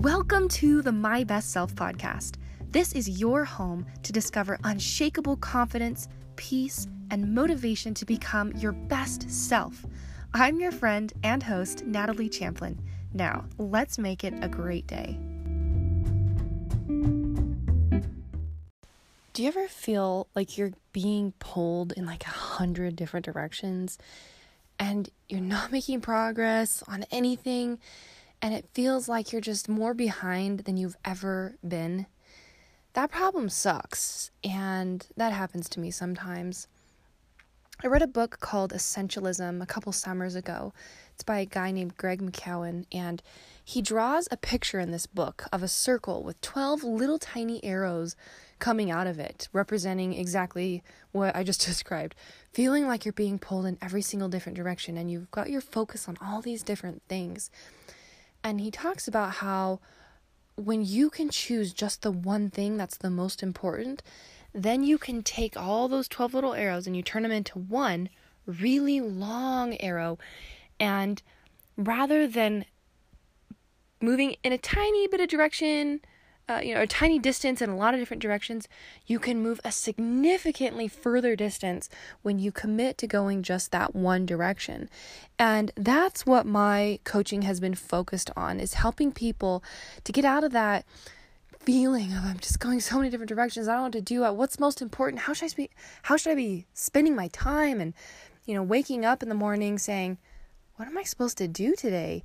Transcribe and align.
Welcome 0.00 0.48
to 0.48 0.82
the 0.82 0.92
My 0.92 1.24
Best 1.24 1.52
Self 1.52 1.74
podcast. 1.74 2.34
This 2.70 2.92
is 2.92 3.18
your 3.18 3.46
home 3.46 3.86
to 4.02 4.12
discover 4.12 4.58
unshakable 4.62 5.38
confidence, 5.38 6.08
peace, 6.36 6.86
and 7.10 7.34
motivation 7.34 7.94
to 7.94 8.04
become 8.04 8.52
your 8.58 8.72
best 8.72 9.30
self. 9.30 9.86
I'm 10.34 10.60
your 10.60 10.70
friend 10.70 11.10
and 11.22 11.42
host, 11.42 11.86
Natalee 11.86 12.30
Champlin. 12.30 12.78
Now, 13.14 13.46
let's 13.56 13.96
make 13.96 14.22
it 14.22 14.34
a 14.42 14.48
great 14.50 14.86
day. 14.86 15.18
Do 19.32 19.42
you 19.42 19.48
ever 19.48 19.66
feel 19.66 20.28
like 20.36 20.58
you're 20.58 20.72
being 20.92 21.32
pulled 21.38 21.92
in 21.92 22.04
like 22.04 22.26
a 22.26 22.30
hundred 22.30 22.96
different 22.96 23.24
directions 23.24 23.96
and 24.78 25.08
you're 25.30 25.40
not 25.40 25.72
making 25.72 26.02
progress 26.02 26.84
on 26.86 27.06
anything? 27.10 27.78
And 28.42 28.54
it 28.54 28.68
feels 28.72 29.08
like 29.08 29.32
you're 29.32 29.40
just 29.40 29.68
more 29.68 29.94
behind 29.94 30.60
than 30.60 30.76
you've 30.76 30.96
ever 31.04 31.56
been, 31.66 32.06
that 32.92 33.10
problem 33.10 33.48
sucks. 33.48 34.30
And 34.42 35.06
that 35.16 35.32
happens 35.32 35.68
to 35.70 35.80
me 35.80 35.90
sometimes. 35.90 36.68
I 37.84 37.88
read 37.88 38.00
a 38.00 38.06
book 38.06 38.38
called 38.40 38.72
Essentialism 38.72 39.62
a 39.62 39.66
couple 39.66 39.92
summers 39.92 40.34
ago. 40.34 40.72
It's 41.12 41.22
by 41.22 41.40
a 41.40 41.44
guy 41.44 41.72
named 41.72 41.98
Greg 41.98 42.22
McKeown, 42.22 42.86
and 42.90 43.22
he 43.62 43.82
draws 43.82 44.28
a 44.30 44.38
picture 44.38 44.80
in 44.80 44.92
this 44.92 45.06
book 45.06 45.44
of 45.52 45.62
a 45.62 45.68
circle 45.68 46.22
with 46.22 46.40
12 46.40 46.84
little 46.84 47.18
tiny 47.18 47.62
arrows 47.62 48.16
coming 48.58 48.90
out 48.90 49.06
of 49.06 49.18
it, 49.18 49.50
representing 49.52 50.14
exactly 50.14 50.82
what 51.12 51.36
I 51.36 51.42
just 51.42 51.60
described. 51.66 52.14
Feeling 52.50 52.86
like 52.86 53.04
you're 53.04 53.12
being 53.12 53.38
pulled 53.38 53.66
in 53.66 53.76
every 53.82 54.02
single 54.02 54.30
different 54.30 54.56
direction, 54.56 54.96
and 54.96 55.10
you've 55.10 55.30
got 55.30 55.50
your 55.50 55.60
focus 55.60 56.08
on 56.08 56.16
all 56.22 56.40
these 56.40 56.62
different 56.62 57.02
things. 57.08 57.50
And 58.46 58.60
he 58.60 58.70
talks 58.70 59.08
about 59.08 59.32
how 59.32 59.80
when 60.54 60.84
you 60.84 61.10
can 61.10 61.30
choose 61.30 61.72
just 61.72 62.02
the 62.02 62.12
one 62.12 62.48
thing 62.48 62.76
that's 62.76 62.96
the 62.96 63.10
most 63.10 63.42
important, 63.42 64.04
then 64.54 64.84
you 64.84 64.98
can 64.98 65.24
take 65.24 65.56
all 65.56 65.88
those 65.88 66.06
12 66.06 66.32
little 66.32 66.54
arrows 66.54 66.86
and 66.86 66.96
you 66.96 67.02
turn 67.02 67.24
them 67.24 67.32
into 67.32 67.58
one 67.58 68.08
really 68.46 69.00
long 69.00 69.76
arrow. 69.78 70.16
And 70.78 71.20
rather 71.76 72.28
than 72.28 72.66
moving 74.00 74.36
in 74.44 74.52
a 74.52 74.58
tiny 74.58 75.08
bit 75.08 75.18
of 75.18 75.28
direction, 75.28 76.02
uh, 76.48 76.60
you 76.62 76.74
know, 76.74 76.82
a 76.82 76.86
tiny 76.86 77.18
distance 77.18 77.60
in 77.60 77.70
a 77.70 77.76
lot 77.76 77.92
of 77.92 78.00
different 78.00 78.22
directions, 78.22 78.68
you 79.06 79.18
can 79.18 79.42
move 79.42 79.60
a 79.64 79.72
significantly 79.72 80.86
further 80.86 81.34
distance 81.34 81.88
when 82.22 82.38
you 82.38 82.52
commit 82.52 82.96
to 82.98 83.06
going 83.06 83.42
just 83.42 83.72
that 83.72 83.94
one 83.96 84.24
direction. 84.24 84.88
And 85.38 85.72
that's 85.76 86.24
what 86.24 86.46
my 86.46 87.00
coaching 87.04 87.42
has 87.42 87.58
been 87.58 87.74
focused 87.74 88.30
on 88.36 88.60
is 88.60 88.74
helping 88.74 89.10
people 89.10 89.64
to 90.04 90.12
get 90.12 90.24
out 90.24 90.44
of 90.44 90.52
that 90.52 90.84
feeling 91.58 92.12
of 92.12 92.24
I'm 92.24 92.38
just 92.38 92.60
going 92.60 92.78
so 92.78 92.98
many 92.98 93.10
different 93.10 93.28
directions. 93.28 93.66
I 93.66 93.72
don't 93.72 93.80
know 93.80 93.84
what 93.86 93.92
to 93.94 94.00
do. 94.00 94.22
What's 94.32 94.60
most 94.60 94.80
important? 94.80 95.22
How 95.22 95.32
should 95.32 95.50
I 95.50 95.54
be 95.56 95.70
how 96.02 96.16
should 96.16 96.30
I 96.30 96.36
be 96.36 96.66
spending 96.74 97.16
my 97.16 97.26
time 97.28 97.80
and 97.80 97.92
you 98.46 98.54
know, 98.54 98.62
waking 98.62 99.04
up 99.04 99.22
in 99.22 99.28
the 99.28 99.34
morning 99.34 99.76
saying, 99.76 100.18
what 100.76 100.86
am 100.86 100.96
I 100.96 101.02
supposed 101.02 101.36
to 101.38 101.48
do 101.48 101.74
today? 101.74 102.22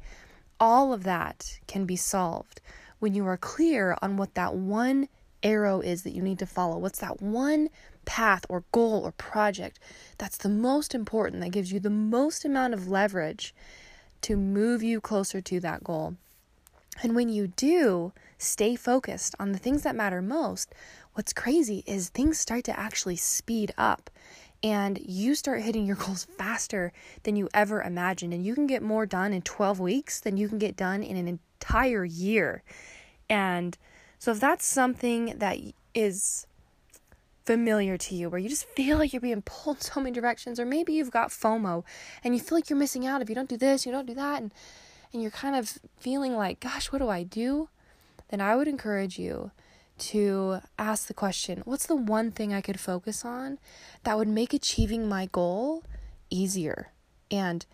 All 0.60 0.94
of 0.94 1.04
that 1.04 1.60
can 1.68 1.86
be 1.86 1.96
solved 1.96 2.62
when 3.02 3.16
you 3.16 3.26
are 3.26 3.36
clear 3.36 3.98
on 4.02 4.16
what 4.16 4.36
that 4.36 4.54
one 4.54 5.10
arrow 5.44 5.82
is 5.82 6.04
that 6.04 6.14
you 6.14 6.22
need 6.22 6.38
to 6.38 6.46
follow. 6.46 6.78
What's 6.78 7.00
that 7.00 7.20
one 7.20 7.70
path 8.06 8.46
or 8.48 8.64
goal 8.72 9.02
or 9.04 9.12
project 9.12 9.80
that's 10.20 10.38
the 10.38 10.50
most 10.50 10.94
important, 10.94 11.42
that 11.42 11.50
gives 11.50 11.72
you 11.72 11.80
the 11.80 11.90
most 11.90 12.46
amount 12.46 12.76
of 12.76 12.88
leverage 12.88 13.56
to 14.22 14.38
move 14.38 14.84
you 14.84 15.02
closer 15.02 15.42
to 15.42 15.60
that 15.62 15.84
goal. 15.84 16.16
And 17.02 17.16
when 17.16 17.30
you 17.30 17.48
do 17.48 18.14
stay 18.38 18.76
focused 18.76 19.34
on 19.40 19.52
the 19.52 19.58
things 19.58 19.82
that 19.82 19.96
matter 19.96 20.22
most, 20.22 20.72
what's 21.14 21.34
crazy 21.34 21.84
is 21.88 22.10
things 22.10 22.40
start 22.40 22.64
to 22.66 22.80
actually 22.80 23.16
speed 23.16 23.74
up 23.80 24.12
and 24.64 25.00
you 25.04 25.34
start 25.34 25.62
hitting 25.62 25.86
your 25.86 25.96
goals 26.06 26.26
faster 26.38 26.94
than 27.24 27.36
you 27.36 27.50
ever 27.54 27.82
imagined. 27.82 28.34
And 28.34 28.46
you 28.46 28.54
can 28.54 28.68
get 28.68 28.84
more 28.84 29.08
done 29.08 29.34
in 29.34 29.42
12 29.42 29.80
weeks 29.80 30.20
than 30.20 30.38
you 30.38 30.48
can 30.48 30.60
get 30.60 30.76
done 30.76 31.02
in 31.02 31.18
an 31.18 31.28
entire 31.28 32.06
year. 32.06 32.64
And 33.32 33.78
so, 34.20 34.32
if 34.32 34.42
that's 34.42 34.66
something 34.66 35.38
that 35.38 35.58
is 35.96 36.46
familiar 37.46 37.98
to 37.98 38.14
you, 38.14 38.30
where 38.30 38.40
you 38.40 38.50
just 38.50 38.66
feel 38.66 38.98
like 38.98 39.14
you're 39.14 39.22
being 39.22 39.42
pulled 39.42 39.82
so 39.82 40.02
many 40.02 40.14
directions, 40.14 40.60
or 40.60 40.66
maybe 40.66 40.92
you've 40.92 41.12
got 41.12 41.30
FOMO 41.30 41.84
and 42.24 42.36
you 42.36 42.42
feel 42.42 42.58
like 42.58 42.70
you're 42.70 42.78
missing 42.78 43.08
out 43.08 43.22
if 43.22 43.30
you 43.30 43.36
don't 43.36 43.50
do 43.50 43.56
this, 43.56 43.86
you 43.86 43.92
don't 43.92 44.06
do 44.06 44.14
that, 44.14 44.42
and, 44.42 44.54
and 45.14 45.22
you're 45.22 45.32
kind 45.32 45.56
of 45.56 45.80
feeling 45.98 46.36
like, 46.36 46.60
gosh, 46.60 46.92
what 46.92 47.00
do 47.00 47.08
I 47.08 47.24
do? 47.24 47.70
Then 48.28 48.42
I 48.42 48.58
would 48.58 48.68
encourage 48.68 49.18
you 49.18 49.52
to 50.00 50.60
ask 50.78 51.08
the 51.08 51.14
question 51.14 51.62
what's 51.64 51.86
the 51.86 51.96
one 51.96 52.32
thing 52.32 52.54
I 52.54 52.60
could 52.60 52.80
focus 52.80 53.24
on 53.24 53.60
that 54.04 54.18
would 54.18 54.28
make 54.28 54.54
achieving 54.54 55.08
my 55.08 55.28
goal 55.32 55.86
easier? 56.30 56.92
And 57.30 57.66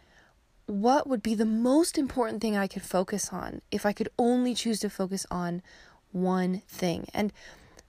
what 0.67 1.07
would 1.07 1.23
be 1.23 1.33
the 1.33 1.45
most 1.45 1.97
important 1.97 2.41
thing 2.41 2.55
I 2.55 2.67
could 2.67 2.83
focus 2.83 3.29
on 3.31 3.61
if 3.72 3.85
I 3.85 3.94
could 3.94 4.09
only 4.19 4.53
choose 4.53 4.79
to 4.81 4.89
focus 4.89 5.25
on 5.31 5.61
one 6.11 6.61
thing. 6.67 7.07
And 7.13 7.33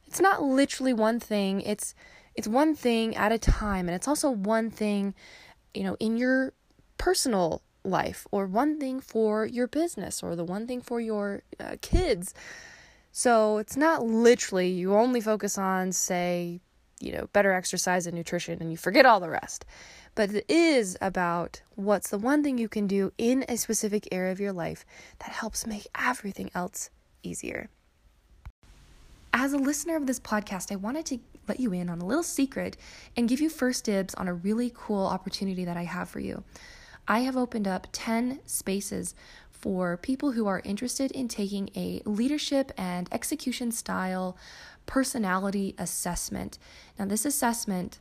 it's 0.06 0.20
not 0.20 0.42
literally 0.42 0.92
one 0.92 1.20
thing, 1.20 1.60
it's 1.60 1.94
it's 2.34 2.48
one 2.48 2.74
thing 2.76 3.16
at 3.16 3.32
a 3.32 3.38
time 3.38 3.88
and 3.88 3.96
it's 3.96 4.06
also 4.06 4.30
one 4.30 4.70
thing, 4.70 5.14
you 5.74 5.82
know, 5.82 5.96
in 5.98 6.16
your 6.16 6.52
personal 6.98 7.62
life 7.82 8.26
or 8.30 8.46
one 8.46 8.78
thing 8.78 9.00
for 9.00 9.44
your 9.44 9.66
business 9.66 10.22
or 10.22 10.36
the 10.36 10.44
one 10.44 10.66
thing 10.66 10.80
for 10.80 11.00
your 11.00 11.42
uh, 11.58 11.76
kids. 11.80 12.32
So 13.10 13.58
it's 13.58 13.76
not 13.76 14.04
literally 14.04 14.68
you 14.68 14.94
only 14.94 15.20
focus 15.20 15.58
on 15.58 15.90
say, 15.90 16.60
you 17.00 17.10
know, 17.10 17.28
better 17.32 17.52
exercise 17.52 18.06
and 18.06 18.14
nutrition 18.14 18.58
and 18.60 18.70
you 18.70 18.76
forget 18.76 19.04
all 19.04 19.18
the 19.18 19.30
rest 19.30 19.64
but 20.18 20.34
it 20.34 20.44
is 20.48 20.98
about 21.00 21.62
what's 21.76 22.10
the 22.10 22.18
one 22.18 22.42
thing 22.42 22.58
you 22.58 22.68
can 22.68 22.88
do 22.88 23.12
in 23.18 23.44
a 23.48 23.56
specific 23.56 24.08
area 24.10 24.32
of 24.32 24.40
your 24.40 24.52
life 24.52 24.84
that 25.20 25.30
helps 25.30 25.64
make 25.64 25.86
everything 25.96 26.50
else 26.56 26.90
easier. 27.22 27.70
As 29.32 29.52
a 29.52 29.58
listener 29.58 29.94
of 29.94 30.08
this 30.08 30.18
podcast, 30.18 30.72
I 30.72 30.74
wanted 30.74 31.06
to 31.06 31.20
let 31.46 31.60
you 31.60 31.72
in 31.72 31.88
on 31.88 32.00
a 32.00 32.04
little 32.04 32.24
secret 32.24 32.76
and 33.16 33.28
give 33.28 33.40
you 33.40 33.48
first 33.48 33.84
dibs 33.84 34.12
on 34.16 34.26
a 34.26 34.34
really 34.34 34.72
cool 34.74 35.06
opportunity 35.06 35.64
that 35.64 35.76
I 35.76 35.84
have 35.84 36.08
for 36.08 36.18
you. 36.18 36.42
I 37.06 37.20
have 37.20 37.36
opened 37.36 37.68
up 37.68 37.86
10 37.92 38.40
spaces 38.44 39.14
for 39.52 39.96
people 39.96 40.32
who 40.32 40.48
are 40.48 40.62
interested 40.64 41.12
in 41.12 41.28
taking 41.28 41.70
a 41.76 42.02
leadership 42.04 42.72
and 42.76 43.08
execution 43.12 43.70
style 43.70 44.36
personality 44.84 45.76
assessment. 45.78 46.58
Now, 46.98 47.04
this 47.04 47.24
assessment 47.24 48.00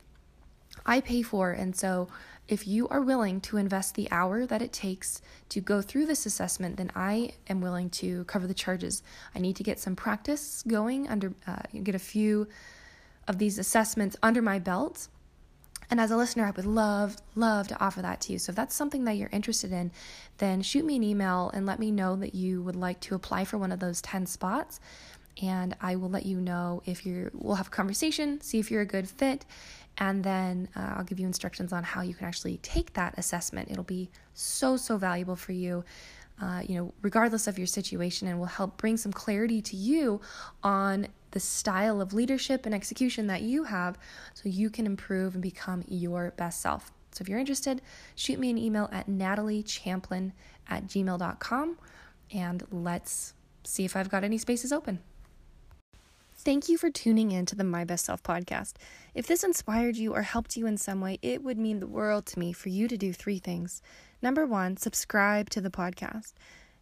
I 0.86 1.00
pay 1.00 1.22
for. 1.22 1.50
And 1.50 1.74
so, 1.76 2.08
if 2.48 2.66
you 2.66 2.88
are 2.88 3.02
willing 3.02 3.42
to 3.42 3.58
invest 3.58 3.94
the 3.94 4.10
hour 4.10 4.46
that 4.46 4.62
it 4.62 4.72
takes 4.72 5.20
to 5.50 5.60
go 5.60 5.82
through 5.82 6.06
this 6.06 6.24
assessment, 6.24 6.78
then 6.78 6.90
I 6.96 7.32
am 7.46 7.60
willing 7.60 7.90
to 7.90 8.24
cover 8.24 8.46
the 8.46 8.54
charges. 8.54 9.02
I 9.34 9.38
need 9.38 9.56
to 9.56 9.62
get 9.62 9.78
some 9.78 9.94
practice 9.94 10.64
going 10.66 11.08
under, 11.08 11.34
uh, 11.46 11.56
get 11.82 11.94
a 11.94 11.98
few 11.98 12.48
of 13.26 13.36
these 13.36 13.58
assessments 13.58 14.16
under 14.22 14.40
my 14.40 14.58
belt. 14.58 15.08
And 15.90 16.00
as 16.00 16.10
a 16.10 16.16
listener, 16.16 16.46
I 16.46 16.50
would 16.50 16.66
love, 16.66 17.16
love 17.34 17.68
to 17.68 17.80
offer 17.82 18.02
that 18.02 18.20
to 18.22 18.32
you. 18.32 18.38
So 18.38 18.50
if 18.50 18.56
that's 18.56 18.74
something 18.74 19.04
that 19.04 19.16
you're 19.16 19.30
interested 19.30 19.72
in, 19.72 19.90
then 20.38 20.62
shoot 20.62 20.84
me 20.84 20.96
an 20.96 21.02
email 21.02 21.50
and 21.54 21.66
let 21.66 21.78
me 21.78 21.90
know 21.90 22.16
that 22.16 22.34
you 22.34 22.62
would 22.62 22.76
like 22.76 23.00
to 23.00 23.14
apply 23.14 23.44
for 23.44 23.58
one 23.58 23.72
of 23.72 23.80
those 23.80 24.00
10 24.02 24.26
spots. 24.26 24.80
And 25.40 25.76
I 25.80 25.96
will 25.96 26.10
let 26.10 26.26
you 26.26 26.40
know 26.40 26.82
if 26.84 27.06
you're, 27.06 27.30
we'll 27.32 27.56
have 27.56 27.68
a 27.68 27.70
conversation, 27.70 28.40
see 28.40 28.58
if 28.58 28.70
you're 28.70 28.82
a 28.82 28.86
good 28.86 29.08
fit, 29.08 29.44
and 29.98 30.22
then 30.22 30.68
uh, 30.76 30.94
I'll 30.96 31.04
give 31.04 31.18
you 31.20 31.26
instructions 31.26 31.72
on 31.72 31.82
how 31.84 32.02
you 32.02 32.14
can 32.14 32.26
actually 32.26 32.58
take 32.58 32.92
that 32.94 33.14
assessment. 33.18 33.70
It'll 33.70 33.84
be 33.84 34.10
so, 34.34 34.76
so 34.76 34.96
valuable 34.96 35.36
for 35.36 35.52
you. 35.52 35.84
Uh, 36.40 36.62
you 36.68 36.76
know, 36.76 36.94
regardless 37.02 37.48
of 37.48 37.58
your 37.58 37.66
situation, 37.66 38.28
and 38.28 38.38
will 38.38 38.46
help 38.46 38.76
bring 38.76 38.96
some 38.96 39.12
clarity 39.12 39.60
to 39.60 39.74
you 39.74 40.20
on 40.62 41.08
the 41.32 41.40
style 41.40 42.00
of 42.00 42.12
leadership 42.14 42.64
and 42.64 42.72
execution 42.74 43.26
that 43.26 43.42
you 43.42 43.64
have 43.64 43.98
so 44.34 44.48
you 44.48 44.70
can 44.70 44.86
improve 44.86 45.34
and 45.34 45.42
become 45.42 45.84
your 45.88 46.32
best 46.36 46.60
self. 46.60 46.92
So 47.10 47.22
if 47.22 47.28
you're 47.28 47.40
interested, 47.40 47.82
shoot 48.14 48.38
me 48.38 48.50
an 48.50 48.58
email 48.58 48.88
at 48.92 49.08
nataleechamplin 49.08 50.32
at 50.68 50.86
gmail.com 50.86 51.78
and 52.32 52.66
let's 52.70 53.34
see 53.64 53.84
if 53.84 53.96
I've 53.96 54.08
got 54.08 54.22
any 54.22 54.38
spaces 54.38 54.72
open. 54.72 55.00
Thank 56.40 56.68
you 56.68 56.78
for 56.78 56.88
tuning 56.88 57.32
in 57.32 57.46
to 57.46 57.56
the 57.56 57.64
My 57.64 57.84
Best 57.84 58.04
Self 58.04 58.22
podcast. 58.22 58.74
If 59.12 59.26
this 59.26 59.42
inspired 59.42 59.96
you 59.96 60.14
or 60.14 60.22
helped 60.22 60.56
you 60.56 60.66
in 60.66 60.76
some 60.76 61.00
way, 61.00 61.18
it 61.20 61.42
would 61.42 61.58
mean 61.58 61.80
the 61.80 61.86
world 61.88 62.26
to 62.26 62.38
me 62.38 62.52
for 62.52 62.68
you 62.68 62.86
to 62.86 62.96
do 62.96 63.12
three 63.12 63.40
things. 63.40 63.82
Number 64.22 64.46
one, 64.46 64.76
subscribe 64.76 65.50
to 65.50 65.60
the 65.60 65.68
podcast. 65.68 66.34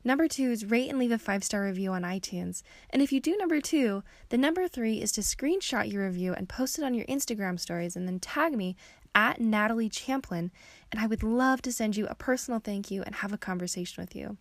Number 0.05 0.29
two 0.29 0.51
is 0.51 0.67
rate 0.67 0.91
and 0.91 0.99
leave 0.99 1.11
a 1.11 1.17
five 1.19 1.43
star 1.43 1.65
review 1.65 1.93
on 1.93 2.03
iTunes. 2.03 2.63
And 2.91 3.01
if 3.01 3.13
you 3.13 3.19
do 3.19 3.35
number 3.39 3.63
two, 3.63 4.03
the 4.29 4.37
number 4.37 4.69
three 4.69 5.01
is 5.01 5.11
to 5.13 5.23
screenshot 5.23 5.91
your 5.91 6.05
review 6.05 6.35
and 6.35 6.51
post 6.51 6.79
it 6.79 6.85
on 6.85 6.93
your 6.93 7.07
Instagram 7.07 7.59
stories 7.59 7.97
and 7.97 8.07
then 8.07 8.21
tag 8.21 8.55
me 8.55 8.77
at 9.15 9.41
Natalee 9.41 9.91
Champlin. 9.91 10.51
And 10.93 11.01
I 11.01 11.07
would 11.07 11.23
love 11.23 11.63
to 11.63 11.73
send 11.73 11.97
you 11.97 12.07
a 12.09 12.15
personal 12.15 12.61
thank 12.61 12.91
you 12.91 13.03
and 13.05 13.17
have 13.17 13.33
a 13.33 13.39
conversation 13.39 14.03
with 14.03 14.15
you. 14.15 14.37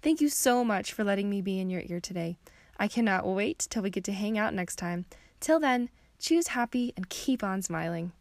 Thank 0.00 0.22
you 0.22 0.30
so 0.30 0.64
much 0.64 0.94
for 0.94 1.04
letting 1.04 1.28
me 1.28 1.42
be 1.42 1.60
in 1.60 1.68
your 1.68 1.82
ear 1.84 2.00
today. 2.00 2.38
I 2.78 2.88
cannot 2.88 3.26
wait 3.26 3.66
till 3.70 3.82
we 3.82 3.90
get 3.90 4.04
to 4.04 4.12
hang 4.12 4.38
out 4.38 4.54
next 4.54 4.76
time. 4.76 5.06
Till 5.40 5.60
then, 5.60 5.88
choose 6.18 6.48
happy 6.48 6.92
and 6.96 7.08
keep 7.08 7.42
on 7.42 7.62
smiling. 7.62 8.12